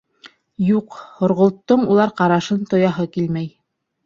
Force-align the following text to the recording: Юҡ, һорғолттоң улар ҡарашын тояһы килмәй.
Юҡ, 0.67 0.97
һорғолттоң 1.19 1.83
улар 1.97 2.15
ҡарашын 2.23 2.65
тояһы 2.73 3.07
килмәй. 3.19 3.49